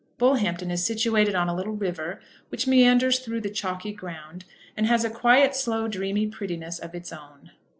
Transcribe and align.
Bullhampton 0.17 0.71
is 0.71 0.83
situated 0.83 1.35
on 1.35 1.47
a 1.47 1.53
little 1.53 1.73
river, 1.75 2.19
which 2.49 2.65
meanders 2.65 3.19
through 3.19 3.41
the 3.41 3.51
chalky 3.51 3.91
ground, 3.91 4.45
and 4.75 4.87
has 4.87 5.05
a 5.05 5.11
quiet, 5.11 5.55
slow, 5.55 5.87
dreamy 5.87 6.25
prettiness 6.25 6.79
of 6.79 6.95
its 6.95 7.13
own. 7.13 7.51